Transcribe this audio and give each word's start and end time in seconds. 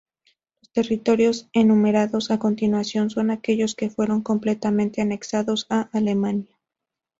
Los 0.59 0.71
territorios 0.73 1.47
enumerados 1.53 2.31
a 2.31 2.39
continuación 2.39 3.11
son 3.11 3.29
aquellos 3.29 3.75
que 3.75 3.91
fueron 3.91 4.23
completamente 4.23 4.99
anexados 4.99 5.67
a 5.69 5.91
Alemania. 5.95 6.57